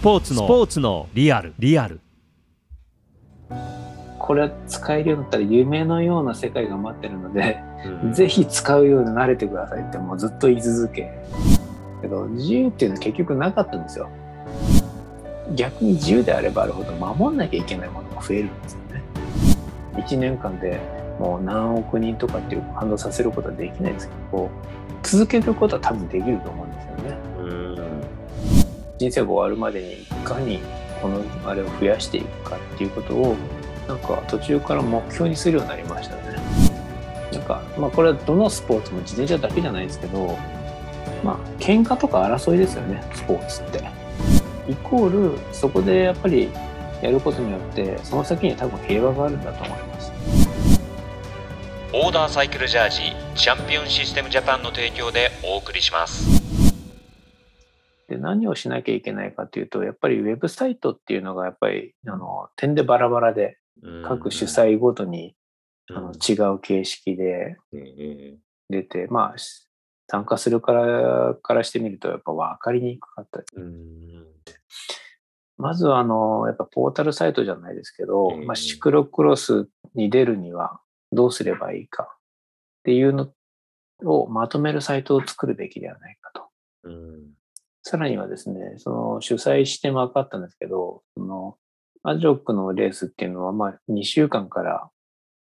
[0.00, 1.52] ポーツのスポーツのリアル。
[1.58, 2.00] リアル。
[4.18, 7.60] これ使えるようになったら夢のような世界が待ってるので、
[8.02, 8.12] うん。
[8.14, 11.10] ぜひ使うように慣れてくださいってもうずっと言い続け。
[12.00, 14.08] けど自由っていうのは結局なかったんですよ。
[15.54, 19.02] 逆に自由であればあるほど守んなきゃいけないものが増えるんですよね。
[19.96, 20.80] 1年間で
[21.18, 24.48] もう何億人とかっていう感動させることはできないんですけど
[25.02, 27.18] 続けることは多分できると思うんですよね。
[27.24, 27.29] うん
[29.00, 30.60] 人生が終わるまでにいかに
[31.00, 33.34] このあれを増やしていくかっていうことを
[33.88, 36.22] なんか途中から目標にするようになりましたね。
[37.32, 40.36] なんかまあこれはどのスポーツも自転車だけじゃないですけど
[41.24, 43.82] まあ喧嘩とか争いですよねスポーツって。
[44.68, 46.50] イコールそこでやっぱり
[47.00, 50.12] やることによってその先に多分平和があるんだと思います。
[51.94, 53.00] オーダーサイクルジャージ
[53.34, 56.39] チャンピオンシステムジャパンの提供でお送りします
[58.20, 63.58] 何をしなきゃいけないかというとやっぱりウェブサイトっていうのがやっぱりあの点でバラバラで
[64.06, 65.34] 各主催ごとに
[65.88, 68.38] あの違う形式でうん。
[68.70, 69.66] 出て、まあ、し
[70.08, 73.42] 参加するからからしてみると、やっぱ分かりにくかった。
[73.54, 74.26] うん。
[75.56, 80.80] まずは、あの、やっぱポータルサイトじゃないですけど、うんまあ、シクロクロスに出るには
[81.12, 82.16] どうすればいいかっ
[82.84, 83.30] ていうの
[84.04, 86.48] をまとめるサイトを作るべきではないかと。
[86.84, 87.39] うん
[87.82, 91.56] さらにはですね、その主催して分かったんですけど、その
[92.02, 94.90] アジョックのレースっていうのは、まあ、2週間から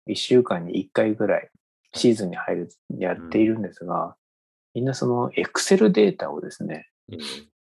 [0.08, 1.48] 1週間に1回ぐらい
[1.94, 4.16] シーズンに入る、やっているんですが、
[4.74, 6.88] みんなそのエクセルデータをですね、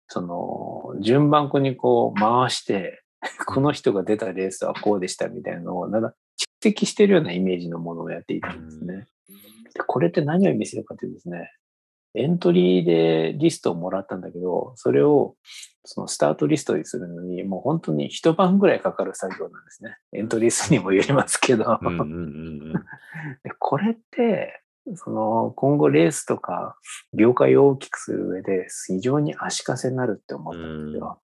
[0.09, 3.03] その順番こにこう回して、
[3.47, 6.15] この人が出たレースはこうでしたみたいなのを、なんか
[6.63, 9.07] 蓄積してるようなイメージのものをやっていたんですね。
[9.75, 11.51] でこれって何を意味するかというとですね、
[12.15, 15.35] エントリーでリストをもらったんだけど、それを
[15.85, 19.97] そのスタートリストにするのに、もう本当に一晩ぐらいかかる作業なんですね。
[20.13, 21.79] エントリー数にもよりますけど。
[21.81, 22.73] うんうんうん
[23.43, 24.63] でこれって、
[24.97, 26.77] その今後レースとか
[27.15, 31.21] 業界を大きくする上で非常に足かせになるって思ったんですよ。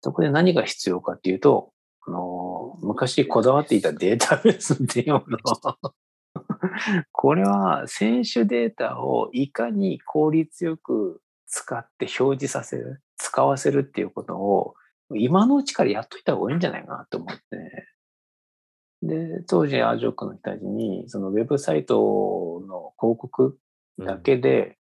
[0.00, 1.72] そこで何が必要かっていうと、
[2.06, 5.38] あの昔こだわっていたデータベースっていうもの
[7.12, 14.74] これは選手データをいかに効率よく使って表示させる、使わせるっていうことを
[15.14, 17.88] 今のうちからやっといた方がいいんじゃないかなと思って、
[19.02, 23.58] で、当時アジョックの人たちに、そのウェブサイトの広告
[23.98, 24.78] だけで、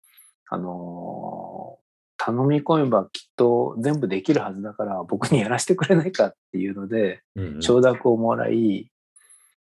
[0.50, 7.62] あのー頼み込めばきっと全部できるはずだから僕にやらせてくれないかっていうので、うん。
[7.62, 8.90] 承諾をもらい、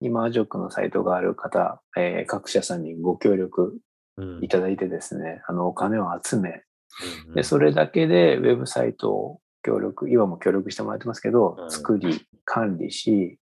[0.00, 3.78] 今アジョックのサイトがある方、えー各社さんにご協力
[4.16, 4.44] うん。
[4.44, 6.62] いただいてですね、あのお金を集め、
[7.28, 11.70] うんで、それだけでウェブサイトを協力、今も協力してもらってますけどう、ん。
[11.70, 13.38] 作り、管理し、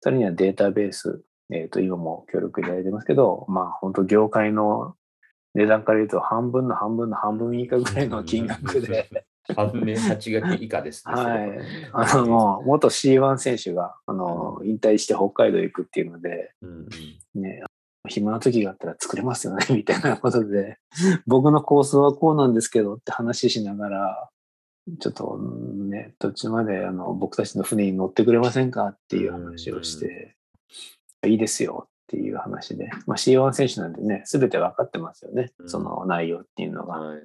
[0.00, 1.22] さらにはデータベース、
[1.52, 4.94] えっ、と、今も協力いただいてますけど、まあ、本当業界の
[5.54, 9.08] 値段から言うと半分の半分の半分以下ぐらいの金額で、
[9.54, 11.14] 半面八掛け以下ですね。
[11.14, 11.58] はい。
[11.92, 16.70] あの、もう、元 C1 選手が、あの、引退して北海道行くっていうので、うん
[17.34, 17.42] うん。
[17.42, 17.62] ね、
[18.08, 20.78] 暇な時があったら作れますよね、 みたいなことで、
[21.26, 24.30] 僕の構想はこうなんですけどって話しながら、
[24.98, 30.36] ちょっとね、途中まであの僕たちの船に乗ってくれませんかっていう話をして、
[31.26, 35.68] いいですよっていう話で、まあ、C1 選手なんでね、すべて分かってますよね、うん。
[35.68, 36.98] その内容っていうのが。
[36.98, 37.20] はい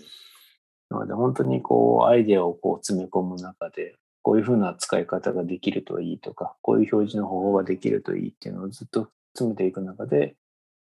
[0.89, 10.35] なので本当にこうアイデアをこう詰め込む中で、こういうふうな使い方ができるといいとか、こういう表示の方法ができるといいっていうのをずっと詰めていく中で、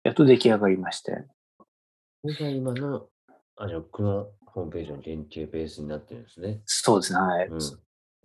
[0.04, 1.24] やっと出来上がりまして、
[1.58, 1.66] こ
[2.30, 3.08] れが今の
[3.58, 6.62] アジョックのホームページの連携ベースになってるんですね。
[6.66, 7.48] そうですね、はい。
[7.48, 7.60] うん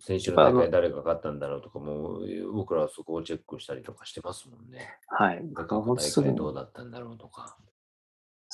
[0.05, 2.19] 先週の大会誰が勝ったんだろうとかも、
[2.51, 4.97] 僕らはそこをチェックしたりとかしてますもんね。
[5.07, 5.41] はい。
[5.53, 7.57] だから本当すぐに大会どうだったんだろうとか。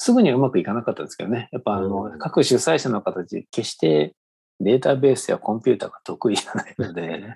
[0.02, 1.50] すぐにはうまくいかなかったんですけどね。
[1.52, 4.16] やっぱあの、うん各主催者の方たち、決して
[4.62, 7.36] データベースやコンピューターが得意じゃないので、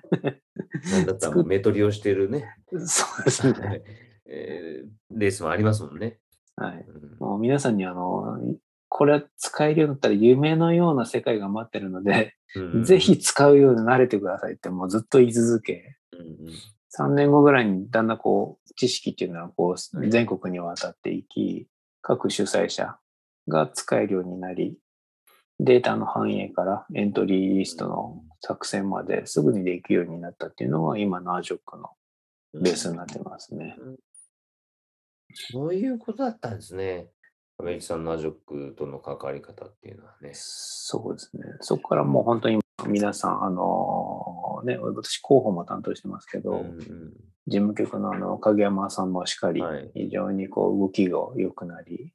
[0.90, 2.56] なんだったらもうメトリをしてるね、
[2.86, 3.82] そうですね。
[4.26, 6.18] えーレースもありますもんね。
[6.56, 6.86] はい。
[6.88, 8.38] うんもう皆さんにあの、
[8.88, 16.54] これは使えるようになったら夢のような世界が待ってるので、うんぜひ使うように慣れてくださいってもうずっと言い続け、うんうん
[16.96, 21.68] 3年後ぐらいにだんだんこう、知識っていうのはこう、はい全国に渡っていき、
[22.06, 22.98] 各主催者
[23.48, 24.76] が使えるようになり、
[25.58, 31.88] データの反映からエントリーリストの作成まですぐにできるようになったっていうのが今のアジョックの
[32.60, 33.74] ベースになってますね。
[35.50, 37.08] そういうことだったんですね。
[37.56, 40.30] 亀木さんのアジョックとの関わり方っていうのはね。
[40.34, 41.44] そうですね。
[41.60, 47.12] そこからもう本当に皆さん、あのね、私広報も担当してますけど、うんうん
[47.46, 52.12] 事務局のあの影山さんもしっかりはい、非常にこう動きが良くなり、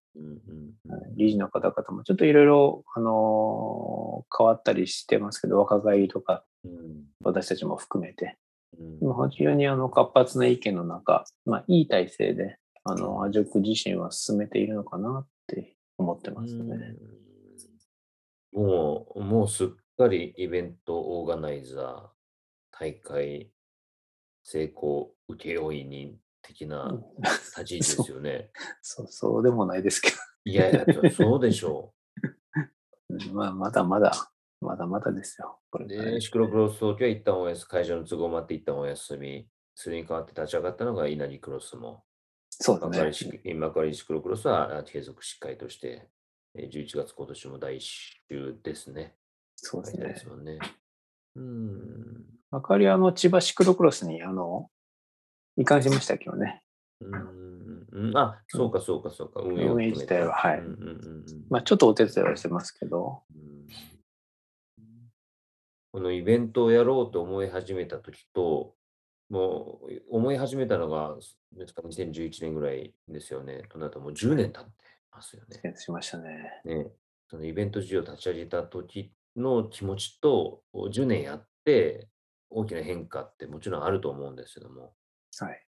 [1.15, 7.05] 理事の方々もちょっといろいろ、あの変わったりしてますけど、若返りとかうん。
[7.23, 8.37] 私たちも含めて、
[8.77, 8.97] うん。
[9.01, 16.95] 今非常にあの活発な意見の中、まあ、いい体制で、あの、アジョック自身は進めているのかなって思ってますね。
[18.53, 18.65] うん。
[18.65, 19.67] もう、もうすっ
[19.97, 22.03] かりイベントオーガナイザー、
[22.71, 23.51] 大会
[24.44, 26.91] 成功請負人的な
[27.57, 28.51] 立ち位置ですよね。
[28.81, 30.12] そう、そうでもないですけ
[30.45, 31.94] いやいや、そうでしょ
[33.09, 34.12] ど、う んまあ、まだまだ、
[34.62, 35.59] まだまだですよ。
[35.69, 39.50] これで、シクロクロス東京は一旦お休み、会場の都合もあって一旦お休み。
[39.75, 42.03] それに代わって立ち上がったのが稲荷クロスも。
[42.50, 43.41] そうですね。
[43.45, 46.09] シ幕張シクロクロスはあ継続しっかりとして、
[46.53, 47.83] えー11月今年も第一
[48.30, 49.15] 週ですね。
[49.56, 50.38] そうですね書いてありま。
[50.38, 50.59] すね。
[51.39, 52.25] うん。
[52.51, 54.69] あかりはあの、千葉シクロクロスに、あの、
[55.57, 56.63] 移管しましたけどね。
[57.01, 59.41] うんうん、あ、そうかそうかそうか。
[59.41, 63.50] 運営を運営自体ははいうんうんうんうんまあ、ちょっとお手伝いはしてますけど、うん
[65.91, 68.75] このイベントをやろうと思い始めた時と、
[69.30, 71.15] もう思い始めたのが、
[71.51, 73.63] ですか2011年ぐらいですよね。
[73.69, 74.71] となるともう10年経って
[75.12, 75.75] ますよね。
[75.77, 76.62] しましたね。
[76.63, 76.88] ね
[77.27, 82.07] そのイベント事業を立ち上げた時の気持ちと、10年やって
[82.50, 84.94] 大きな変化ってもちろんあると思うんですけども。
[85.39, 85.65] はい。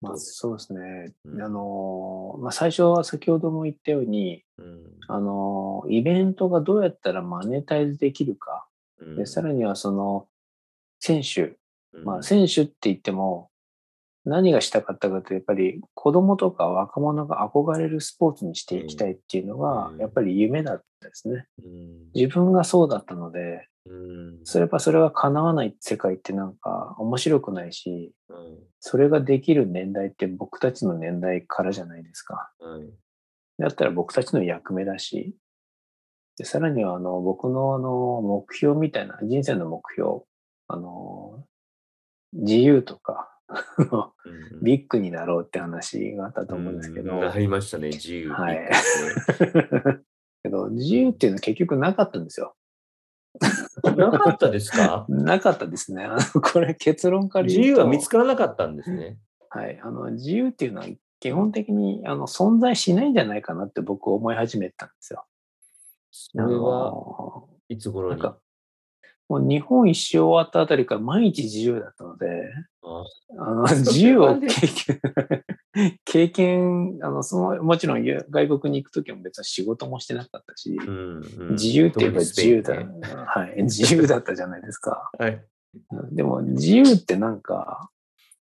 [0.00, 1.12] まあ、そうですね。
[1.24, 8.66] うんあの、まあ、最初は先ほども言ったように、うんあの、イベントがどうやったらマネタイズできるか。
[8.98, 10.28] うんで、さらにはその、
[10.98, 11.56] 選手。
[11.92, 13.49] うんまあ、選手って言っても、
[14.24, 19.98] 何がしたかったかと、やっぱり子供とか若者が憧れるスポーツにしていきたいっていうのがう、ん。
[19.98, 21.46] やっぱり夢だったですね。
[21.64, 22.10] うん。
[22.14, 24.40] 自分がそうだったので、うん。
[24.44, 28.48] それやっぱそれが叶わない世界ってなんか面白くないし、はい
[28.82, 32.50] それができる年代って僕たちの年代からじゃないですか。
[32.58, 32.88] はい。
[33.58, 35.36] だったら僕たちの役目だし、
[36.38, 40.22] でさらにはあの僕のあの目標みたいな、人生の目標、
[40.68, 41.44] あの、
[42.32, 43.29] 自由とか、うん
[44.62, 48.30] ビッグになろうって話があったと思うんですけど、うんありましたね、自由。
[48.32, 48.70] はい
[50.42, 52.54] けど自由っていうのは結局なかったんですよ。
[53.96, 55.04] なかったですか？
[55.10, 56.04] なかったですね。
[56.04, 57.60] あのこれ結論から自。
[57.60, 59.18] 由は見つからなかったんですね。
[59.50, 59.78] はい。
[59.82, 60.86] あの、自由っていうのは
[61.18, 65.24] 基本的にあの存在しないんじゃないかなって僕思い始めたんですよ。
[66.10, 68.20] それはいつ頃に？
[68.20, 68.38] か、
[69.30, 72.26] もう日本一周終わったあたりから毎日自由だったので、
[72.82, 73.04] あ
[73.38, 75.00] あの 自由を経験、
[76.04, 85.12] 経験、あの、その、もちろん外国に行くときも別に仕事もしてなかったし、うんうん自由って言えば自由だ、はい、自由だったじゃないですか。
[85.16, 85.40] はい。
[86.10, 87.88] でも自由ってなんか、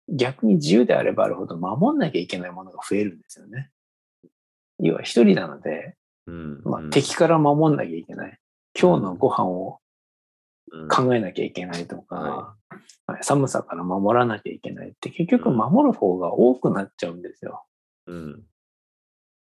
[0.07, 3.69] 逆に自由であればあるほど守んなきゃいけないものが増えるんですよね。
[4.79, 8.39] 要は一人なので、うんまあ、うん敵から守んなきゃいけない。
[8.79, 9.88] 今日のご飯をうん
[10.89, 12.55] 考えなきゃいけないとか、はは
[13.19, 17.65] い寒さから守らなきゃいけないって結局守る方が多くなっちゃうんですよ。
[18.05, 18.43] うん。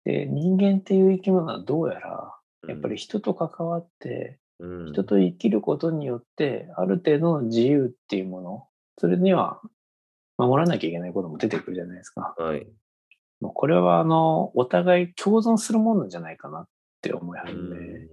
[0.04, 2.34] で、人間っていう生き物はどうやら、
[2.68, 4.92] やっぱり人と関わって、うん。
[4.94, 9.62] 人と生きることによって、ある程度の自由っていうもの、それには
[10.38, 12.36] 守らなきゃいけないことも出てくるじゃないですか。
[12.38, 12.68] はい。
[13.40, 16.68] もうこれは、あの、お互い共存するものじゃないかなっ
[17.02, 18.08] て思い始め、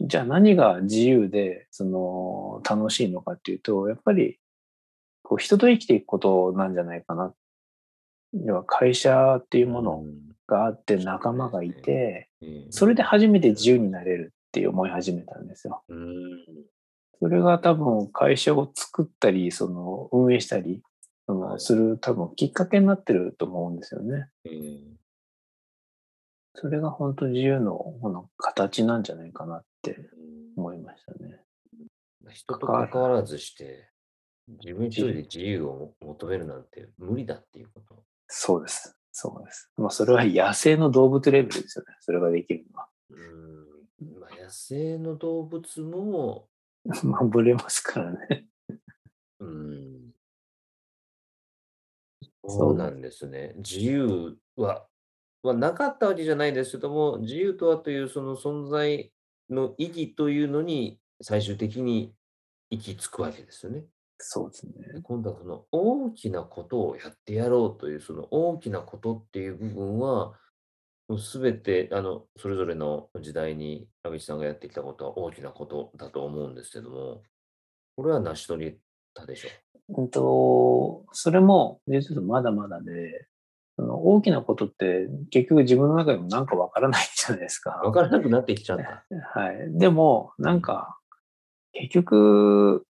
[0.00, 4.38] じゃあ何が自由で、その、楽しいのかっていうと、やっぱり、
[5.22, 7.34] こう、人と生きていくことなんじゃないかな。
[8.32, 10.04] 要は会社っていうもの
[10.46, 12.28] があって、仲間がいて、
[12.70, 15.82] それで初めて自由になれるって思い始めたんですよ。
[15.88, 16.08] うん
[17.20, 20.82] それが多分会社を作ったり、その運営したり、
[21.26, 24.28] そのする多分きっかけになってると思うんですよね。
[24.44, 24.97] うん
[26.60, 29.96] それが本当自由のこの形なんじゃないかなって
[30.56, 31.40] 思いましたね。
[32.30, 33.88] 人と関わらずして、
[34.64, 38.02] 自分一人で自由を求めるなんて無理だっていうこと。
[38.26, 38.96] そうです。
[39.12, 39.70] そうです。
[39.76, 41.94] まあそれは野生の動物レベルですよね。
[42.00, 42.88] それができるのは。
[43.10, 46.48] うんまあ、野生の動物も、
[47.04, 48.48] まあブレますからね。
[49.38, 50.12] うん、
[52.48, 53.54] そうなんですね。
[53.58, 54.88] 自由は、
[55.48, 59.12] はなかったわけじゃないですけども、自由とはというその存在
[59.50, 62.14] の意義というのに最終的に
[62.70, 63.84] 行き着くわけですよね。
[64.18, 64.72] そうですね。
[65.02, 70.34] 今度はその大きなことをやってやろうというその大きなことっていう部分は
[71.16, 77.22] すべて、あの、それぞれの時代に、安倍さんがやってきたことは大きなことだと思うんですけども、
[77.96, 78.78] これは成し遂げ
[79.14, 79.48] たでしょ
[79.96, 83.26] うんと、それも、実はまだまだで、
[83.78, 87.80] 大きなことって結局自分の中でもなんかわからないじゃないですか。
[87.82, 87.86] う。
[87.86, 89.04] わからなくなってきちゃった。
[89.40, 89.78] はい。
[89.78, 90.98] でも、なんか、
[91.72, 92.84] 結局、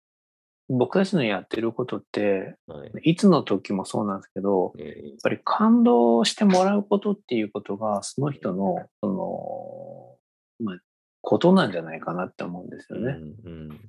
[0.71, 3.11] 僕たちのやってることって、はい。
[3.11, 10.19] いつの時もそうなんですけど、えやっぱり感動してもらうことっていうことが、その人の、そ
[10.61, 10.79] の、まあ、
[11.21, 13.19] ことなんじゃないかなって思うんですーよね。
[13.45, 13.81] うんうん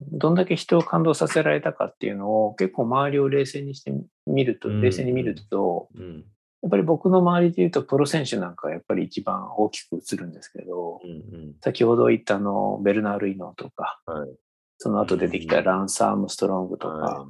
[0.00, 3.92] どんだけ人を感動させられたかっていうのを結構周りを冷静にして
[4.26, 6.24] みると、うん冷静に見ると、うん
[6.66, 11.12] やっぱり僕の周りで言うとプロ選手なんかやっぱり一番大きく映るんですけど、うんう
[11.50, 11.54] ん。
[11.62, 14.30] 先ほど言ったあのベルナール・イノーとか、はい。
[14.78, 17.26] その後出てきたランス・アームストロングとか、は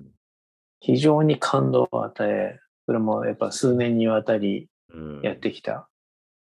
[0.80, 5.20] 非常に感動を与え、それもやっぱ数年にわたりいうん。
[5.20, 5.90] やってきた。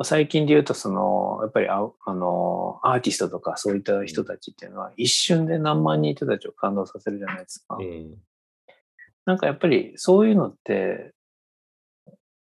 [0.05, 7.77] 最近で言うと、その、やっぱりああの、アーティストとかそういった人たちっていうのは、一瞬で何万人人たちを感動させるじゃないですか。
[7.81, 8.15] えー
[9.27, 11.14] なんかやっぱりそういうのって、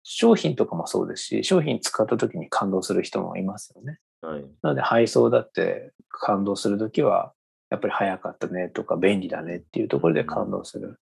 [0.04, 4.00] 商品とかもそうですし、商品使った時に感動する人もいますよね。
[4.22, 4.46] はい。
[4.62, 7.34] なので配送だって感動するときは、
[7.70, 11.00] やっぱり早かったねとか便利だねっていうところで感動する。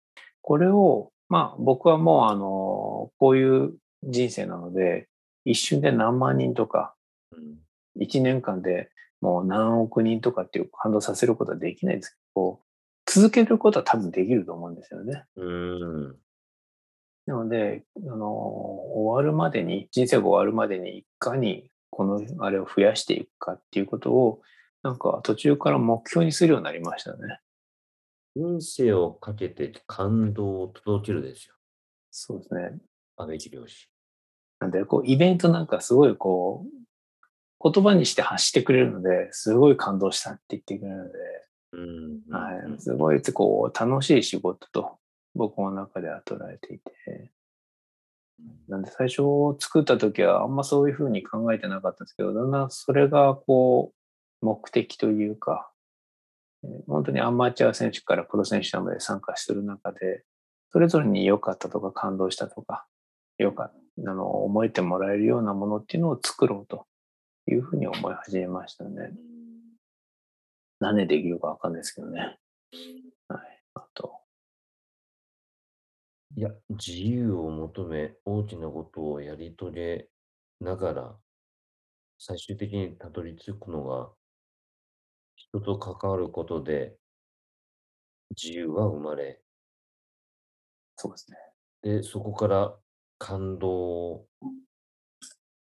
[0.41, 3.75] これを、まあ僕はもうあの、こういう
[4.05, 5.09] 人生なので、
[5.45, 6.95] 一瞬で何万人とか、
[7.33, 7.59] うん
[7.97, 12.61] 一年間でもう何億人とかっていう感動させることはできないですけど、
[13.07, 15.25] 続けることは多分できると思うんですよね。
[15.37, 16.17] うん
[17.27, 24.43] なので、あの、終わるまでに、人生が終わるまでにいかにこのあれを増やしていくかっていうことを、
[24.83, 27.39] なんか途中から目標にするようになりましたね。
[28.37, 31.55] 人生をかけて感動を届けるですよ。
[32.11, 32.79] そうですね。
[33.17, 33.89] 安倍治療師。
[34.59, 41.19] なんで、こう、イベントなんかすごいこう、言葉にして発してくれるので、すごい感動したって言ってくれるので、
[41.73, 44.99] うんはい、すごいこう、楽しい仕事と
[45.35, 47.33] 僕の中では捉えていて、
[48.69, 49.23] なんで最初
[49.59, 53.93] 作った時はあんまそういうふうに考えてなかったんですけど、だんだんそれがこ
[54.43, 55.71] う、目的というか、
[56.65, 60.25] えー本当にアマチュア選手からプロ選手まで参加する中で、
[60.71, 62.87] それぞれに良かったとか感動したとか、
[63.39, 66.87] よかあの思えてもらえるようなものっていうのを作ろうと
[67.47, 69.13] いうふうに思い始めましたね。
[70.81, 72.39] 何でできるかわかんないですけどね。
[73.29, 73.63] はい。
[73.75, 74.24] あと、
[76.37, 80.09] いや、自由を求め、大きなことをやり遂げ
[80.61, 81.17] ながら、
[82.19, 84.11] 最終的にたどり着くのが、
[85.37, 86.97] 人と関わることで、
[88.31, 89.41] 自由は生まれ、
[90.97, 91.37] そうですね。
[91.83, 92.75] で、そこから
[93.19, 94.27] 感動を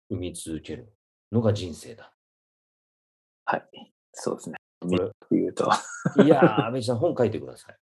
[0.09, 0.91] 生み続ける
[1.31, 2.13] のが人生だ。
[3.45, 3.93] はい。
[4.11, 4.57] そうですね。
[4.81, 5.71] れ短く言うと。
[6.25, 7.77] いやー、安倍さん、本書いてください。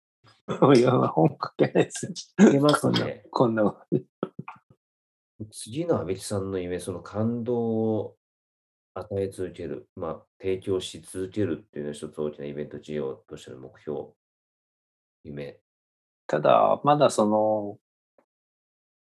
[0.76, 2.12] いや、本書けないです。
[2.40, 3.86] 書けますこんなね。、こんな。
[5.50, 8.16] 次の安倍さんの夢、その感動を
[8.94, 14.10] 与え続ける、まあ、提供し続けるっていうのが一つ大きなイベント事業としての目標、
[15.24, 15.60] 夢。
[16.26, 17.78] ただ、まだその、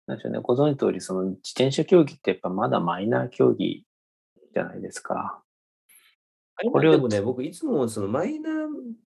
[0.07, 3.85] なんでしょうね、ご存知通り、その自転車競技ってやっぱまだマイナー競技
[4.55, 5.44] じゃないですか。
[6.63, 8.53] ここれでもね、僕いつもそのマイナー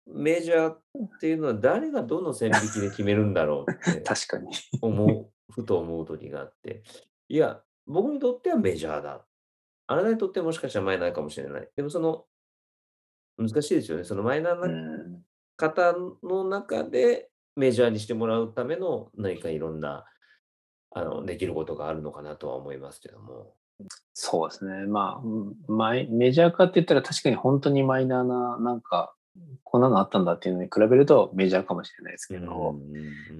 [0.07, 0.81] メジャーっ
[1.21, 4.51] ていうのは誰がどの線引きで決めるんだろうっ て確かに。
[4.81, 6.83] 思う、ふと思う時があって。
[7.29, 9.27] いや、僕にとってはメジャーだ。
[9.87, 11.71] あなたにとってはもしかしたらマイナーかもしれない。
[11.77, 12.27] でもその、
[13.39, 14.05] 難しいですよね。
[14.05, 15.23] そのマイナーうなん
[15.57, 20.05] 方の中でメジャーにしてもらうための何かいろんな
[20.91, 23.56] あのできることがあるのかなとは思いますけども。
[24.13, 24.87] そうですね。
[24.87, 29.15] まあ、うんマイメジャー化って言ったら確かに本当にマイナーな、なんか、
[29.65, 32.77] こんなのあったんだっていうのに比べるとメジャーかもしれないですけど、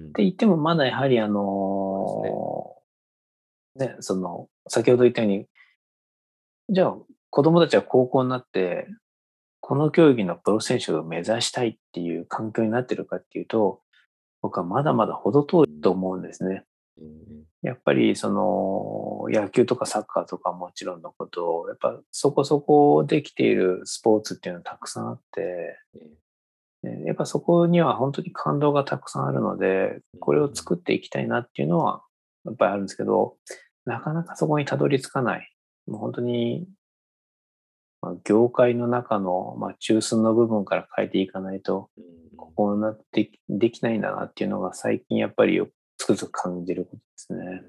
[0.09, 2.75] って言ってもまだやはりあの
[3.75, 5.47] ね、その、先ほど言ったように、
[6.69, 6.97] じゃあ
[7.29, 8.87] 子供たちは高校になって、
[9.59, 13.81] この競技のプロ選手を目指したいっていう環境になってるかっていうと、
[14.41, 16.63] 僕はまだまだ程遠いと思うんですね。
[16.99, 25.75] うんやっぱりその野球とかサッカーとかもちろんのこと、やっぱそこそこできているスポーツっていうのはたくさんあって、
[26.83, 32.03] ねやっぱそこには本当に感動がたくさんあるので、これを作っていきたいなっていうのは
[32.45, 33.35] やっぱりあるんですけど、
[33.85, 35.51] なかなかそこにたどり着かない。
[35.87, 36.67] もう本当に、
[38.01, 42.27] まあ、業界の中の、まあ、中枢の部分から変えていかないと、うん
[42.57, 45.69] こうなってできないんだなっていうのが最近やっぱりよつ
[46.07, 47.61] くづく感じることですね。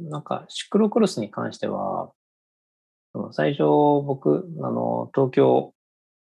[0.00, 2.12] なんかシクロクロスに関しては、
[3.32, 5.72] 最初僕、あの、東京、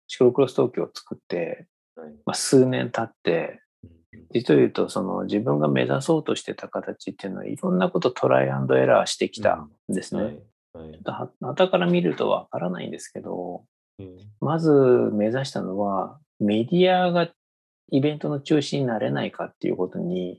[0.07, 1.67] シクロクロス東京を作って、
[1.97, 3.91] はいまあ、数年経って、うん
[4.33, 10.23] 実を言うと、その自分が目指そうとしてた形っていうのは、いろんなことトライアンドエラーしてきたんですね。
[10.23, 10.35] はい。
[10.75, 11.01] はい。
[11.05, 13.65] は旗から見るとわからないんですけど、
[13.99, 17.29] うんまず目指したのは、メディアが
[17.91, 20.39] イベントの中心になれないかっていうことにうん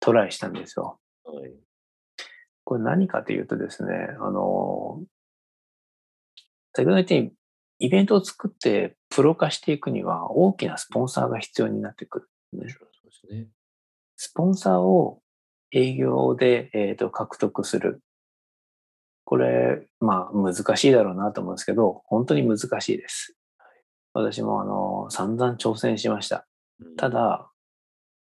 [0.00, 0.98] トライしたんですよ。
[1.24, 1.52] はい。
[2.64, 5.02] これ何かというとですね、あの、
[6.74, 7.32] 先ほど言ったように、
[7.78, 12.30] イベントを作ってプロ化していくには大きなスポンサーが必要になってくる。
[12.52, 13.48] もちろんそうですね。
[14.16, 15.20] スポンサーを
[15.72, 18.00] 営業で、えーと獲得する。
[19.24, 23.36] これ、まあ難しいだろうなと思うんですけど、本当に難しいです。
[24.12, 26.46] 私もあの、散々挑戦しました。
[26.80, 27.50] うんた、だ、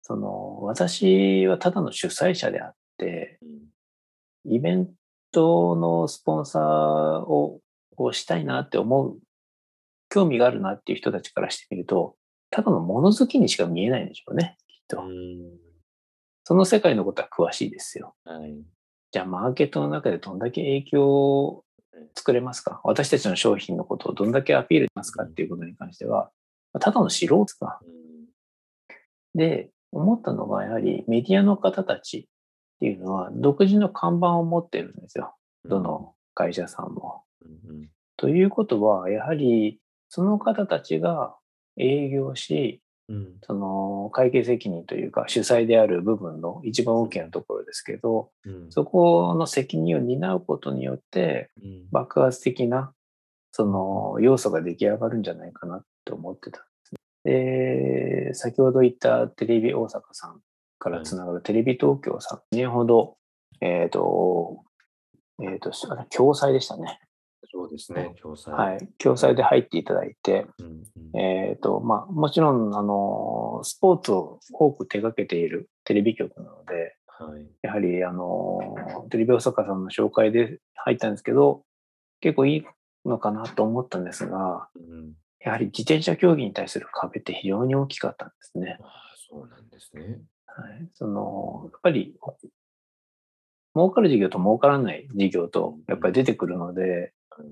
[0.07, 3.49] その、私はただの主催者であって、うん
[4.49, 4.89] イベン
[5.33, 7.59] トのスポンサーを
[7.97, 9.17] をしたいなって思う、
[10.07, 12.15] 興味があるなっていう人たちからしてみると、
[12.49, 15.01] ただの物好きにしか見えないんでしょうね、きっと。
[15.01, 15.59] うん
[16.45, 18.15] その世界のことは詳しいですよ。
[18.23, 18.57] はい。
[19.11, 21.65] じゃあ、マーケットの中でどんだけ影響を
[22.15, 22.79] 作れますか？
[22.85, 26.31] 私たちの商品のことをどんだけアピールしますかっていうことに関しては、
[26.79, 27.81] ただの素人か。
[27.83, 27.97] うん
[29.35, 32.23] で、思ったのが、やはりメディアの方たちっ
[32.79, 35.35] ていうのは、独自の看板を持ってるんですよ。
[35.65, 37.23] どの会社さんも。
[37.41, 39.79] うんということは、やはり、
[40.09, 41.35] その方たちが
[41.77, 43.35] 営業し、うん。
[43.43, 48.71] その会計責任というか、主催である部分の一番大きなところですけど、うん。
[48.71, 51.87] そこの責任を担うことによって、うん。
[51.91, 52.91] 爆発的な、
[53.51, 56.59] その要素が出来上がるんじゃないかなって思ってた。
[56.59, 56.66] ん
[57.27, 60.39] で先ほど言ったテレビ大阪さん
[60.79, 63.17] からつながるテレビ東京さん、2年ほど、
[63.61, 64.63] えっ、と、
[65.41, 66.99] えっ、と、あれ、共催でしたね。
[67.51, 68.51] そうですね、共済。
[68.51, 68.87] はい。
[68.97, 77.47] 共催で入っていただいて、うんうんえっ、と、まあ、もちろん、あの、スポーツを多く手掛けているテレビ局なので、はい。
[77.61, 81.63] やはり、あの、テレビ大阪さんの紹介で入ったんですけど、
[82.21, 82.65] 結構いい
[83.05, 85.13] のかなと思ったんですが、うん
[85.47, 88.77] やはり自転車競技に対する壁って非常に大きかったんですね。
[88.81, 88.89] ああ、
[89.29, 90.21] そうなんですね。
[90.45, 90.89] はい。
[90.93, 92.15] その、やっぱり、
[93.73, 97.47] 儲かる事業と儲からない事業と、やっぱり出てくるので、はい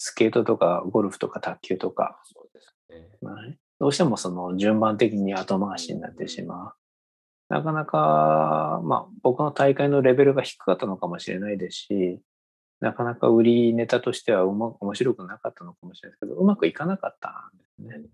[0.00, 3.08] スケートとかゴルフとか卓球とか、そうですね。
[3.28, 6.74] はいどうしてもその順番的に後回しになってしまう。
[7.48, 12.20] なかなか、まあ僕の大会のレベルが低かったのかもしれないですし、
[12.80, 18.08] なかなか売りネタとしてはうま面白くなかったのかもしれないですけど、うまくいかなかったんですね。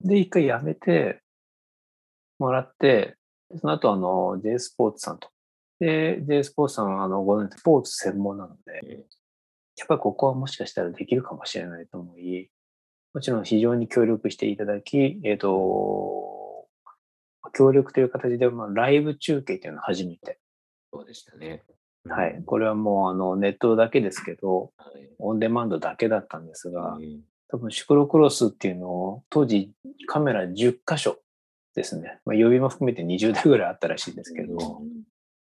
[0.00, 1.22] で、一回やめて
[2.38, 3.16] もらって、
[3.60, 5.28] その後あの J スポーツさんと。
[5.80, 9.04] で、J スポーツさんはあのご存知スポーツ専門なので、え
[9.76, 12.50] やっぱりここはもしかしたらできるかもしれないと思い、
[13.14, 16.66] もちろん非常に協力していただき、えっ、と、
[17.54, 20.38] 協力という形で、まあ、ライブ中継っていうのを初めて。
[20.92, 21.64] そうでしたね。
[22.08, 22.42] はい。
[22.44, 25.08] これはもうあのネットだけですけど、はい。
[25.18, 27.18] オンデマンドだけだったんですが、ええ
[27.50, 29.72] 多分シクロクロスっていうのを当時
[30.06, 31.18] カメラ10箇所
[31.74, 32.18] ですね。
[32.26, 34.88] まあ、予備も含めて20台ぐらいあったらしいですけど、うん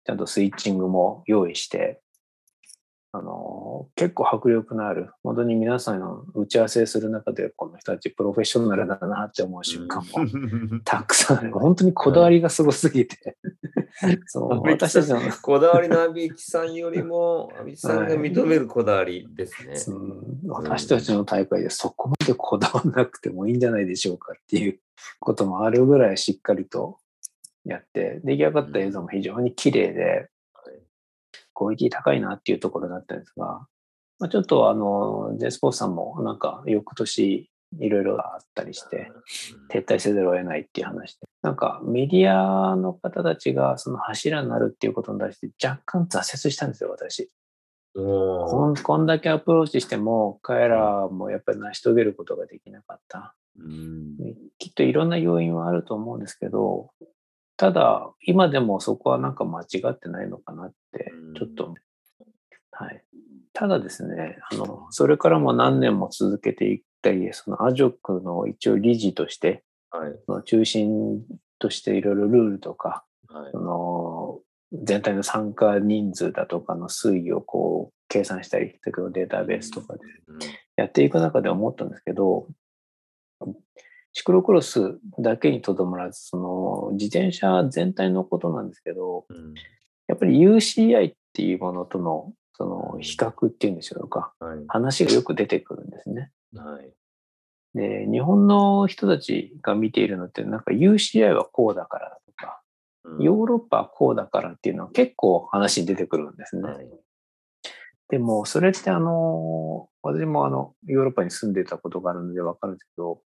[0.05, 2.01] ちゃんとスイッチングも用意して、
[3.15, 11.51] あの結構迫力のある、本当に皆さんの打ち合わせする中で、この人たちプロフェッショナルだなって思う瞬間も たくさんある。
[11.53, 13.37] 本当にこだわりがすごすぎて。
[14.27, 19.75] そう私たちの、こだわりの阿部幸さんよりも、阿部さんが認めるこだわりですね。
[19.95, 24.79] うん私たちの大会でそこまでこだわらなくてもいいんじゃないでしょうかっていう
[25.21, 26.99] こともあるぐらいしっかりと
[27.65, 30.29] やって、出来上がった映像も非常に綺麗で、
[31.63, 33.67] クオリティ高いなっていうところだったんですが、
[34.19, 39.11] まあ、ちょっとあの、J スポーツさんもなんか翌年いろいろあったりして、
[39.71, 47.31] 撤退せざるを得ないっていう話で、なんかメディアの方たちがその柱になるっていうことに対して若干挫折したんですよ、私。
[47.95, 53.35] おこんこんだけアプローチしても、彼らもやっぱり成し遂げることができなかった。
[53.59, 54.17] うん
[54.59, 56.91] きっといろんな要因はあると思うんですけど、
[57.63, 61.73] ただ、今でもそこはなんか間違ってないのかなってうん、ちょっと、
[62.73, 63.05] はい。
[63.53, 70.13] ただですね、あの、それからも何年も続けていったり、そのアジョックの一応理事として、はい。
[70.27, 71.23] その中心
[71.61, 73.61] としていろいろルールとか、はいそ。
[73.61, 74.41] の
[74.73, 80.39] 全体の参加人数だとかの推移をこう計算したり、データベースとかでうん
[80.75, 82.49] やっていく中で思ったんですけど、
[84.13, 89.55] シクロクロスだけにとどまらず、その自転車全体のことなんですけど、うん
[90.09, 94.59] やっぱり UCI っていうものとの、そその比較っていうんでしょうか、はい。
[94.69, 96.31] 話がよく出てくるんですね。
[96.55, 96.93] はい。
[97.75, 102.61] で、日本の人たちが見ているのって、なんか UCI はこうだからとか、
[103.05, 106.63] うんヨーロッパはこうだからっていうのは結構話に出てくるんですね。
[106.63, 106.87] はい。
[108.11, 113.23] でも、それってあの、私もあの、ヨーロッパに住んでたことがあるのでわかるんですけど、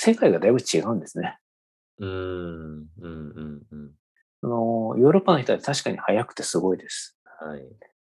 [0.00, 1.38] 世界がだいぶ違うんですね。
[1.98, 2.10] うーん。
[2.10, 2.12] う
[2.80, 3.90] んうんうん。
[4.42, 7.18] あの、ヨーロッパの人は確かに速くてすごいです。
[7.40, 7.62] はい。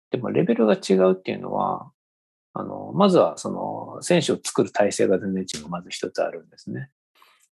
[0.10, 1.92] でも、レベルが違うっていうのは、
[2.54, 6.90] あの、まずはその、選手を作る体制が全然違う、まず一つあるんですね。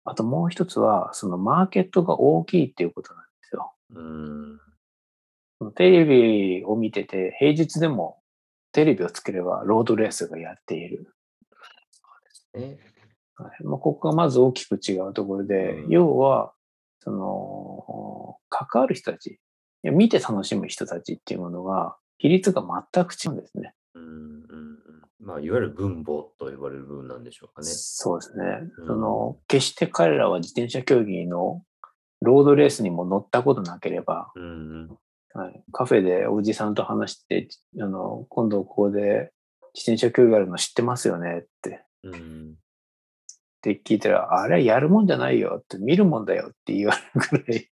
[0.05, 3.75] あともう一つは、そのマーケットが大きいっていうことなんですよ。
[3.91, 5.73] うーん。
[5.75, 8.23] テレビを見てて、平日でも
[8.71, 11.13] テレビをつければロードレースがやっている。
[12.55, 12.79] ね。
[13.43, 16.53] はいまあ、ここがまず大きく違うところで、うん要は、
[17.01, 19.41] その、関わる人たち、
[19.83, 23.75] 見て楽しむ人たちっていうものが、比率が全く違うんですね。
[23.95, 24.45] うん。
[25.21, 27.69] まあ、いわゆる分母と呼ばれる部分なんでしょうかね。
[27.69, 28.45] そうですね。
[28.79, 31.63] うんその、決して彼らは自転車競技の
[32.21, 34.47] ロードレースにも乗ったことなければ、うんう
[34.85, 34.99] ん。
[35.33, 37.49] はい、カフェでおじさんと話して、
[37.81, 39.33] あの、今度ここで
[39.75, 41.85] 自転車競技あるの知ってますよねって。
[42.03, 42.57] うん
[43.61, 47.71] って聞いたら、あれやるもんじゃないよって、見るもんだよって言われるぐらい、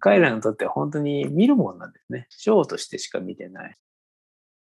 [0.00, 2.26] 彼らにとっては本当に見るもんなんですね。
[2.30, 3.76] ショーとしてしか見てない。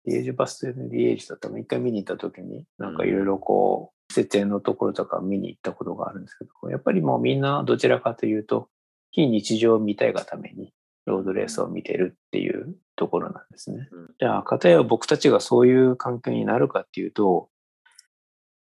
[0.05, 8.69] リエージュバストリエージュだったら一回見に行った時に、なんかいろいろこう、設営のところとか見に行ったことがあるんですけど、やっぱりもうみんなどちらかというと、
[9.11, 10.73] 非日常を見たいがために、
[11.05, 13.89] ロードレースを見てるっていうところなんですね。
[13.91, 17.49] うんじゃあ、かたや僕たちがそういう環境になるかっていうと、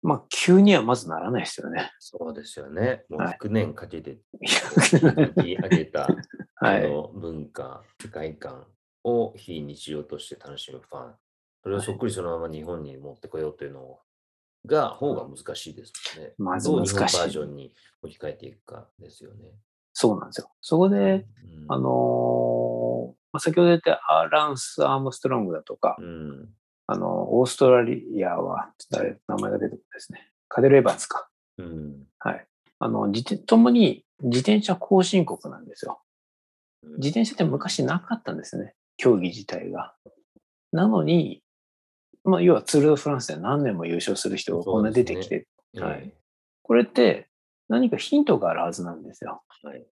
[0.06, 1.92] まあ、急にはまずならないですよね。
[1.98, 3.06] そうですよね。
[3.10, 6.08] もうはい100年かけて築き上げた、
[6.56, 8.68] はいその文化、世界観
[9.04, 11.16] を非日常として楽しむファン。
[11.64, 14.00] それをそっくりそのまま日本に持ってこようというの
[14.68, 16.34] が、方が難しいですもんね。
[16.38, 19.56] まずどう日本難しいバージョンに置き換えていくかですよね。
[19.92, 20.52] そうなんですよ。
[20.62, 26.50] そこで、うんあのーまあ先ほど言ったアーランス・アームストロングだとか、うん。
[26.88, 30.32] あの、オーストラリアは、誰、名前が出てくるんですね。
[30.48, 31.30] カデル・エヴァンスか。
[31.58, 32.04] うん。
[32.20, 32.48] はい。
[32.80, 36.02] あの、自転、ともに自転車後進国なんですよ。
[36.98, 38.76] 自転車って昔なかったんですね。
[38.98, 39.96] 競技自体が。
[40.72, 41.42] なのに、
[42.24, 46.14] まあ、要はツール・ド・フランスで何年も優勝する人がこんな出てきて、はい
[46.68, 47.28] これって
[47.70, 49.44] 何かヒントがあるはずなんですよ。
[49.64, 49.86] はい。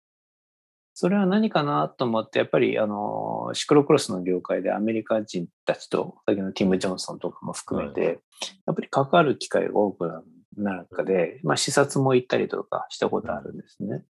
[0.95, 8.21] それは何かなと思って、やっぱり、あの、シクロクロスの業界でアメリカ人たちと、先のティム・ジョンソンとかも含めて、
[8.67, 10.25] やっぱり関わる機会が多くなる
[10.57, 14.05] 中で、まあ、視察も行ったりとかしたことあるんですね。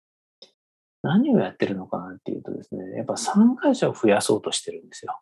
[1.02, 5.20] 何をやってるのかなっていうとですね、やっぱ参加者を増やそうとしてるんですよ。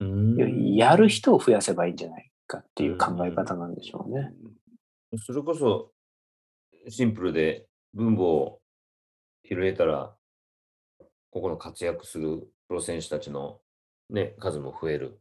[0.00, 4.32] うんやる人を増やせばいいんじゃないかっていう考え方なんでしょうね。
[5.18, 5.92] それこそ、
[6.88, 8.60] シンプルで分母を
[9.42, 10.15] 広げたら、
[11.36, 13.58] ここの活躍するプロ選手たちの、
[14.08, 15.20] ね、数も増える。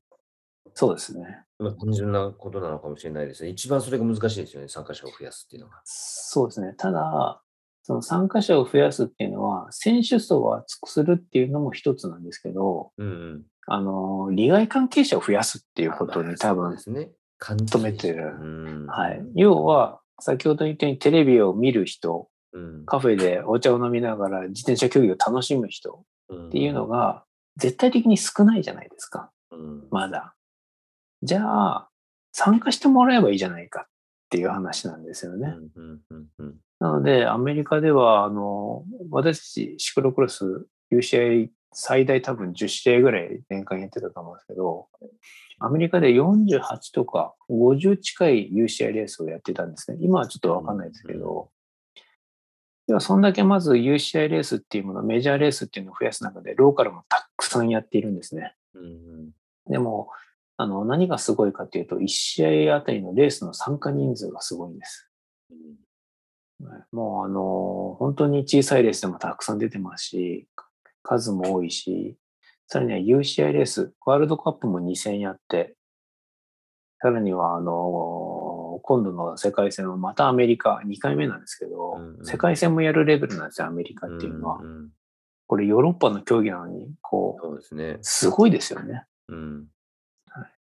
[0.74, 1.42] そうですね。
[1.60, 3.50] まあ、単純なことなのかもしれないですね。
[3.50, 5.82] 一番それが難しいですよね、参加者を増やすっていうのが。
[5.84, 6.74] そうですね。
[6.78, 7.42] ただ、
[7.84, 13.44] その参加者を増やすっていうのは、選手層を厚くするっていうのも一つなんですけど、うんうん。
[13.68, 17.12] あの、利害関係者を増やすっていうことに多分で、すね。
[17.42, 18.46] 求めてるう
[18.86, 18.88] ん。
[18.88, 19.22] はい。
[19.36, 22.28] 要は、先ほど言ったようにテレビを見る人、うん、
[22.86, 27.24] カフェでお茶を飲みながら自転車競技を楽しむ人っっていうの、が
[27.58, 29.32] 絶対的に少ないじゃないですか。
[29.52, 30.36] うんまだ。
[31.22, 31.90] じゃあ、
[32.32, 33.86] 参加してもらえばいいじゃないかっ
[34.30, 35.56] ていう話なんですよね。
[36.80, 44.88] なので、アメリカでは、あの、私たちシクロクロス UCI 最大多分10試合ぐらい年間やってたと思うんですけど、
[45.60, 46.62] アメリカで48
[46.94, 49.98] とか50近い UCI レースをやってたんですね。
[50.02, 51.50] 今はちょっとわかんないですけど、
[52.88, 58.56] ではそんだけまず UCI レースっていうもの、メジャーレースっていうのを増やす中で、ローカルもたくさんやっているんですね。
[58.76, 59.32] うん
[59.68, 60.12] でも、
[60.58, 65.10] あの、何がすごいかっていうと、1試合あたりのレースの参加人数がすごいんです。
[65.50, 65.86] うん
[66.68, 70.48] はいもうあの、本当に小さいレースでもたくさん出てますし、
[71.04, 72.18] 数も多いし、
[72.68, 75.76] さらには UCI レース、ワールドカップも2戦やって、
[77.02, 77.74] さらにはあの、
[78.88, 84.62] 今度の世界戦はまたアメリカ、2回目なんですけど、うんうん世界戦もやるレベルなんですよ、アメリカっていうのは。
[84.62, 84.90] んん
[85.48, 87.98] これヨーロッパの競技なのに、こう、そうですね。
[88.02, 89.06] すごいですよね。
[89.28, 89.68] うん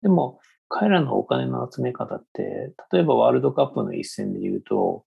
[0.02, 5.04] でも、彼らのお金の集め方って、例えばワールドカップの一戦で言うと、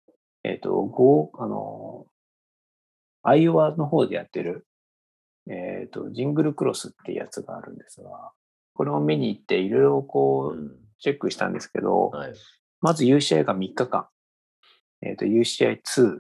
[0.44, 2.08] えっ、と、ゴー、あの、
[3.22, 4.66] アイオワの方でやってる、
[5.48, 8.32] えっ、と、ジングルクロスっていうやつがあるんですが、
[8.74, 12.34] これを見に行っていろいろこう、うんチェックしたんですけど、はい。
[12.82, 14.08] まず UCI が3日間、
[15.02, 16.20] えっ、と、UCI2、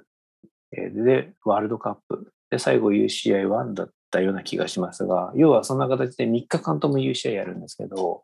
[0.71, 8.23] えーで、ワールドカップ、で、最後 UCI1 だったような気がしますが、要はそんな形で3日間とも UCI やるんですけど、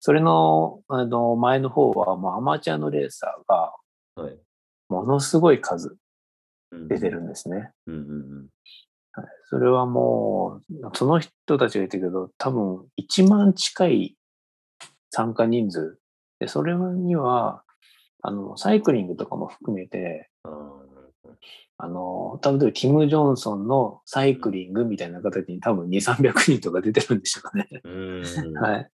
[0.00, 3.74] それの、あの、前の方はもうアマチュアのレーサーが
[4.16, 4.38] はい。
[4.88, 5.96] ものすごい数
[6.72, 7.70] うん出てるんですね。
[9.48, 14.16] それはもう、その人たちが言ってるけど、多分1万近い
[15.10, 15.99] 参加人数。
[16.40, 17.62] で、それには、
[18.22, 20.52] あの、サイクリングとかも含めて、うん。
[21.78, 27.68] あの、多分ティム・ジョンソンのサイクリングみたいな形に多分2、300人とか出てるんでしょうかね。
[27.84, 28.22] うん。
[28.58, 28.90] はい。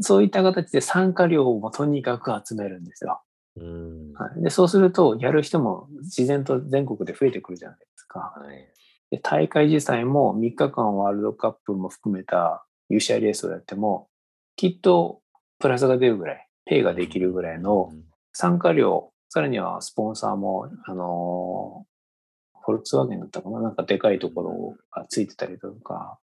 [0.00, 3.22] そういった形で参加料をもとにかく集めるんですよ。
[3.56, 4.12] うん。
[4.12, 8.34] はい、で、そうすると、やる人も自然と全国で増えてくるじゃないですか。
[8.36, 8.68] はい。
[9.10, 14.08] で大会自体も3日間ワールドカップも含めた UCI レースをやっても、
[14.56, 15.20] きっと
[15.58, 18.04] プラスが出るぐらい、ペイができるぐらいのうん。
[18.32, 21.96] 参加料、さらにはスポンサーも、あのー
[22.66, 23.60] フォルクスワーゲンだったかな？
[23.60, 26.18] なんかでかいところがついてたりとか、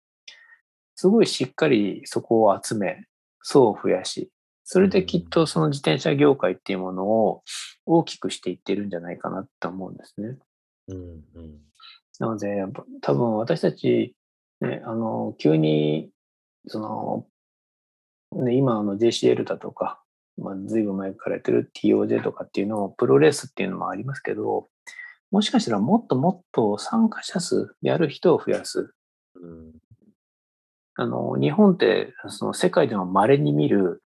[0.96, 3.06] すごいしっかりそこを集め、
[3.44, 4.32] 層を増やし、
[4.64, 7.44] それできっとその自転車業界っていうものを
[7.86, 10.38] 大きくしていってるんじゃないかなと思うんですね。
[10.88, 11.00] うんう
[11.42, 11.60] ん。
[12.18, 12.66] なので、
[13.02, 14.16] 多分私たち、
[14.62, 16.10] ね、あの、急に、
[16.66, 16.80] そ
[18.32, 20.02] の、ね、今あの JCL だとか、
[20.42, 24.68] まあ、ずいぶん前からやってる TOJ とかっていうのを、プロレースっていうのもありますけど、
[25.32, 28.94] もしかしたらもっともっと参加者数、やる人を増やす。
[29.36, 29.72] うん
[30.96, 34.04] あの、日本って、その世界でも稀に見る、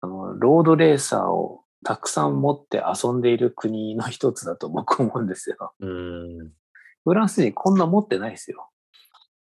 [0.00, 5.72] あの、ロードレーサーをたくさん持って遊んでいる国の一つだと僕思うんですよ。
[5.80, 6.52] うん。
[7.04, 8.68] フランス人こんな持ってないですよ。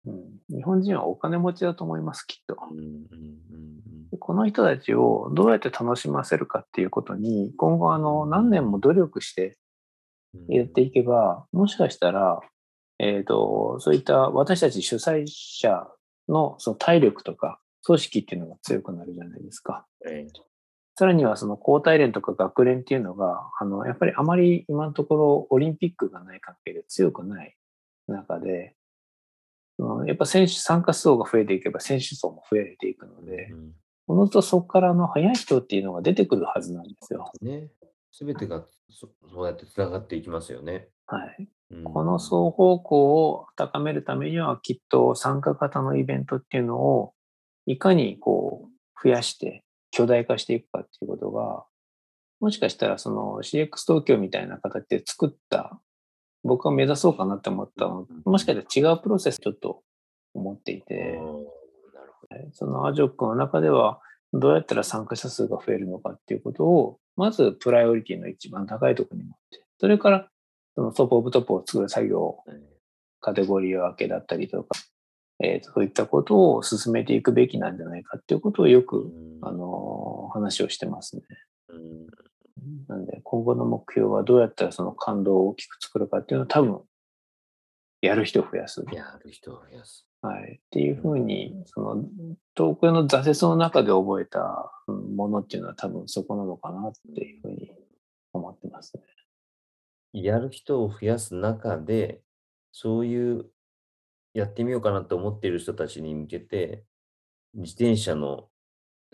[0.06, 2.56] うん、日本人はお金持ちだと思います、きっと。
[2.70, 9.56] うんうんでこの人たちをどうやって楽しませるかっていうことに、今後あの何年も努力して
[10.34, 10.54] うん。
[10.54, 12.40] やっていけば、もしかしたら、
[12.98, 15.88] えっ、と、そういった私たち主催者
[16.28, 19.86] のその体力とか組織っていうのが強くなるじゃないですか。
[20.06, 20.26] え
[20.94, 27.56] さらにはその交代連とか学連っていうのが、あの、やっぱりあまり今のところオリンピックがない関係で強くない
[28.08, 28.76] 中で、
[29.78, 33.72] うんやっぱ選手、参加層が増えていけば選手層も増えていくので、うん
[34.08, 37.32] おのずとそこからの速い人っていうのが出てくるはずなんですよ。
[37.40, 37.68] ね。
[38.10, 40.88] すべてがそそうやってつながっていきますよね。
[41.06, 41.48] はい。
[41.70, 47.14] うんこの双方向を高めるためには、きっと参加型のイベントっていうのを、
[47.64, 51.64] いかにこう、増やして巨大化していくかっていうことが、
[52.40, 55.80] もしかしたらその CX 東京みたいな形で作った、
[56.44, 59.82] 僕は目指そうかなって思ったの、もしかしたら違うプロセスちょっと
[60.34, 61.18] 思っていうんて、
[62.52, 64.00] その AJOCC の中では、
[64.32, 70.28] どうやったら参加者数が増えるのかっていうことを、まずプライオリティの一番高いところに持って、それから
[70.74, 72.38] そのトップオブトップを作る作業、
[73.20, 74.78] カテゴリー分けだったりとか、
[75.44, 79.38] えーとそういったことを進めていくべきなんじゃないかっていうことをよく、うん。
[79.42, 81.22] あのー話をしてますね。
[82.62, 86.80] うんなんで、今後の目標はどうやったらその感動を大きく作るかっていうのは多分、
[88.00, 88.84] やる人を増やす。
[88.92, 90.06] やる人を増やす。
[90.22, 90.56] はい。
[90.56, 92.04] っていうふうに、その、
[92.56, 97.72] 東京の挫折の中で覚えたうんものっていうのは多分そこなのかなっていうふうに
[98.32, 99.02] 思ってますね。
[100.12, 102.22] やる人を増やす中で、
[102.70, 103.50] そういう
[104.34, 106.84] やってみようかなと思っている人たちに向けて、
[107.54, 108.48] 自転車の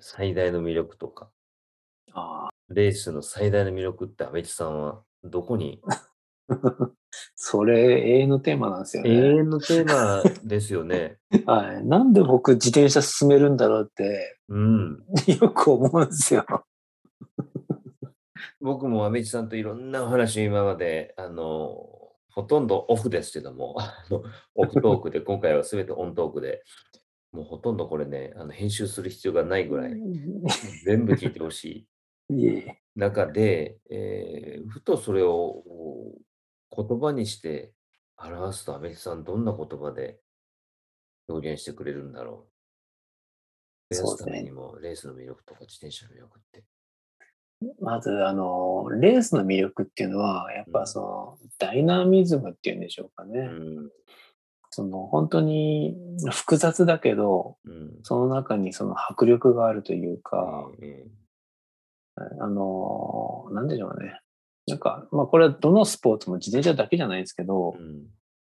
[0.00, 1.37] 最大の魅力とか、あ
[2.70, 5.80] レースの最大の魅力って、安倍さんはどこに？
[5.90, 6.08] あ。
[7.34, 9.38] それ、永遠のテーマなんですよ永ね。
[9.40, 11.18] 遠のテーマですよね。
[11.46, 11.84] はい。
[11.84, 14.98] なんで僕自転車進めるんだろうって、うん。
[15.40, 16.44] よく思うんですよ。
[18.60, 21.86] 僕も安倍さんといろんなお話を今まで、あの、
[22.30, 23.76] ほとんどオフですけども、
[24.54, 26.62] オフトークで、今回は全てオントークで、
[27.32, 29.94] もうほとんどこれね、あの編集する必要がないぐらい、
[30.84, 31.86] 全部聞いてほしい。
[32.96, 35.62] 中で、えーふとそれを
[36.76, 37.72] 言葉にして
[38.16, 40.18] 表すと、安倍さん、どんな言葉で
[41.28, 42.48] 表現してくれるんだろ
[43.90, 43.94] う。
[43.94, 46.64] 増やすためにも、レースの魅力とか自転車の魅力って。
[47.80, 53.40] まず、あの、レースの魅力っていうのは、やっぱその、ダイナミズムっていうんでしょうかね。
[53.40, 53.90] うん。
[54.70, 55.96] その、本当に
[56.30, 57.98] 複雑だけど、うん。
[58.02, 61.06] その中にその迫力があるというか、え
[62.40, 64.20] あの、なんでしょうね。
[64.66, 68.06] なんか、まあこれはどのスポーツも自転車だけじゃないですけどー、うん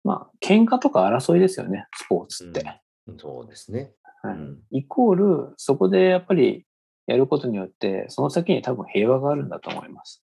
[0.05, 2.81] まあ喧嘩とか争いですよね、スポーツって。
[3.07, 3.93] うんそうですね。
[4.23, 6.67] はいうんイコール、そこでやっぱり
[7.07, 10.23] やることによって、その先に多分平和があるんだと思います。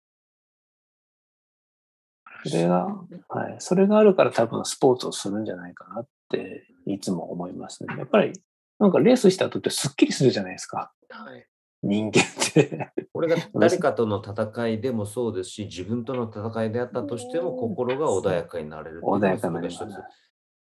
[2.47, 2.87] それが、
[3.29, 3.57] はい。
[3.59, 7.97] それがあるから多分スポーツをするんじゃないかなって、いつも思いますね。
[7.97, 8.33] やっぱり、
[8.79, 10.92] なんかレースした後ってスッキリするじゃないですか。
[11.09, 11.47] はい
[11.85, 12.92] 人間って。
[13.12, 19.92] これが 誰かとの戦いでもそうですし、自分との戦いであったとしても、心が穏やかになれる穏やかにな一つ。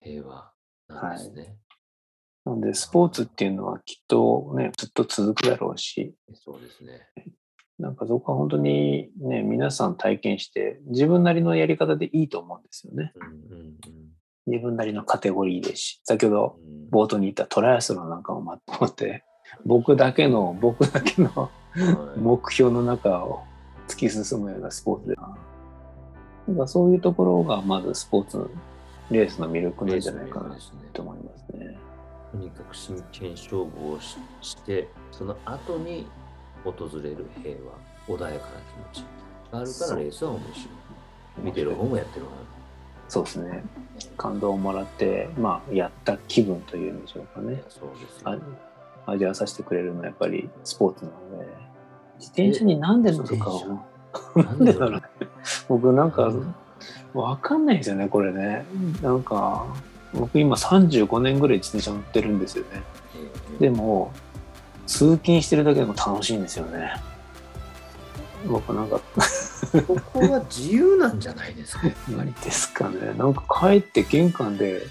[0.01, 0.53] 平和
[0.89, 1.59] なんですね。
[2.45, 7.09] なので、スポーツっていうのはきっとね、ずっと続くだろうし、そうですね。
[7.79, 13.13] なんかそこは本当にね、皆さん体験して、自分なりのやり方でいいと思うんですよね。
[13.15, 13.77] うんうん
[14.47, 16.57] 自分なりのカテゴリーですし、先ほど
[16.91, 19.25] 冒頭に言ったトライアスロンなんかもまとめて、
[19.65, 21.51] 僕だけの、僕だけのは
[22.17, 23.45] い目標の中を
[23.89, 25.17] 突き進むようなスポーツで。
[26.49, 28.51] なんかそういうところがまずスポーツ、
[29.11, 30.57] レースの魅力なんじゃないかな
[30.93, 31.79] と思いますね。
[32.33, 36.07] とにかく真剣勝負をしして、その後に
[36.65, 37.55] 訪れる平
[38.09, 38.53] 和、穏やかな
[38.93, 39.07] 気持ち
[39.53, 40.69] があるからレースは面白い。
[41.43, 42.37] 見てる方もやってる方も。
[43.09, 43.65] そうですね。
[44.17, 47.63] 感動をもらって、まあ、やった気分というんでしょうかね。
[47.69, 48.41] そうですあよ。
[49.07, 51.47] 味わわさせてくれるのはやっぱりスポーツなので、
[52.19, 53.81] 自転車になんで乗るかを、
[54.37, 55.03] なんでだろうね。
[55.69, 56.33] 僕なんか、
[57.15, 58.65] わかんないですよね、これね。
[59.03, 59.67] なんか、
[60.15, 62.83] 僕今35年ぐらい自転車乗ってるんですよね。
[63.59, 64.13] でも、
[64.87, 66.93] 通勤してるだけでも楽しいんですよね。
[68.47, 69.01] 僕なんか、
[69.87, 71.83] ここは自由なんじゃないですか？
[72.17, 73.15] 何ですかね。
[73.17, 74.83] なんか帰って玄関で、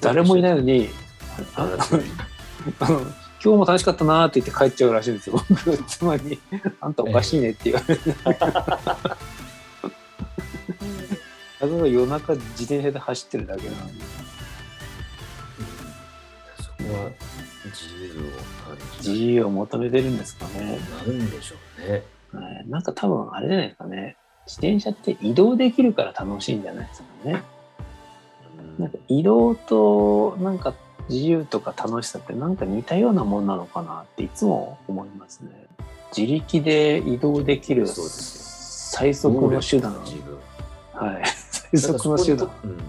[0.00, 0.88] 誰もいないのに、
[2.80, 5.36] ああの今日も楽しかったなーって言って帰っちゃうらしいんですよ。
[5.48, 6.38] 僕、妻に、
[6.80, 8.12] あんたおかしいねって言われて。
[11.58, 14.04] ただ夜中自転車で走ってるだけなんで。
[16.60, 17.10] そこは
[17.66, 18.46] 自由を
[18.98, 20.78] 自由を求めてるんですかね。
[20.98, 22.02] なるんでしょうね。
[22.32, 24.16] はいなんか多分あれじゃないですかね。
[24.46, 27.42] 自転車って移動できるから楽しいんじゃないですかね。
[28.78, 30.74] なんか移動となんか
[31.08, 35.50] 自由とか楽しさってなんか似たようなもんなのかなっていつも思いますね。
[36.16, 40.00] 自力で移動できる最速の手段。
[40.04, 40.38] 自分。
[40.92, 41.22] はい。
[41.50, 42.50] 最速の手段。
[42.64, 42.80] うん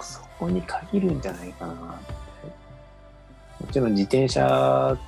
[0.00, 2.16] そこに限るんじゃないかなって。
[3.64, 4.98] もちろん自転車、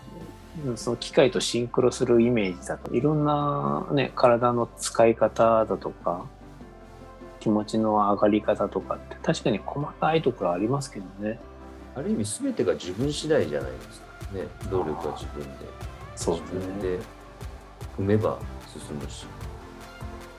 [0.74, 6.24] その機械とシンクロするイメージだと、いろんなね、体の使い方だとか、
[7.40, 11.38] 気持ちの上がり方とかって確かに細かいところありますけどね。
[11.94, 14.06] ある意味全てが自分次第じゃないですか。
[14.32, 15.48] ね、努力は自分で。
[16.16, 16.42] そうね。
[16.42, 16.98] 自分で
[17.98, 19.26] 踏めば進むし、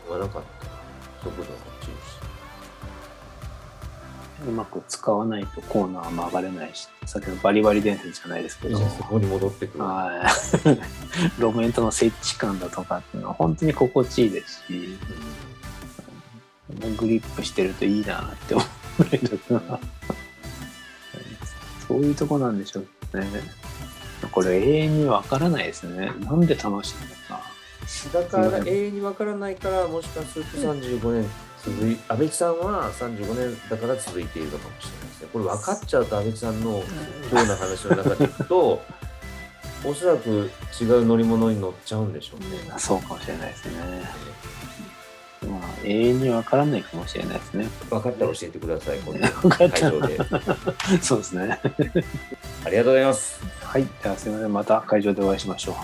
[0.08, 0.72] 踏まなかったら
[1.24, 2.30] 速度が落ちるし。
[4.48, 9.84] うまく使わないとコーナーは曲がれないし、さっきのバリバリ伝説じゃないですけど、そこに戻ってくる。
[9.84, 11.40] はい。
[11.42, 14.98] 路面との接地感だとかっていうのは本当に心地いいですし、
[16.98, 18.64] グリップしてるといいなって思
[19.00, 19.80] うぐらいだな。
[21.88, 22.82] そういうとこなんでしょ
[23.14, 23.28] うね。
[24.32, 26.12] これ永遠にわからないですね。
[26.20, 27.42] なんで楽しいのか。
[28.14, 31.30] だから永遠にわからないから、もしかすると35年
[31.64, 35.28] 続い、安倍さんは35年だから続いているのかもしれないですね。
[35.34, 36.84] これ分かっちゃうと安倍さんのよ
[37.32, 38.82] うな話の中でいくと、
[39.86, 42.72] おそらく違う乗り物に乗っちゃうんでしょうね。
[42.78, 43.74] そうかもしれないですね。
[45.48, 47.68] まあ、永遠にわからないかもしれないですね。
[47.90, 50.20] 分かったら教えてください、今度分かった会場で。
[51.02, 51.60] そうですね。
[52.66, 53.42] ありがとうございます。
[53.64, 53.88] はい。
[54.04, 54.54] ではすみません。
[54.54, 55.78] また会場でお会いしましょ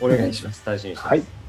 [0.00, 0.06] う。
[0.06, 0.62] お願いします。
[0.66, 1.14] 楽しみにしてます。
[1.14, 1.45] はい。